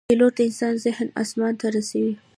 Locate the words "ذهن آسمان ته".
0.85-1.65